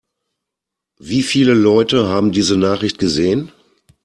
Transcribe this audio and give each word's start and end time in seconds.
Wie 0.97 1.21
viele 1.21 1.53
Leute 1.53 2.07
haben 2.07 2.31
diese 2.31 2.57
Nachricht 2.57 2.97
gesehen? 2.97 3.51